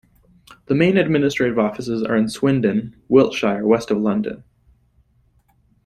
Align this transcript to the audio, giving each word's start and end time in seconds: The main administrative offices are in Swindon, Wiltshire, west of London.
The 0.65 0.73
main 0.73 0.97
administrative 0.97 1.59
offices 1.59 2.01
are 2.01 2.15
in 2.17 2.27
Swindon, 2.27 2.95
Wiltshire, 3.07 3.63
west 3.63 3.91
of 3.91 3.99
London. 3.99 4.43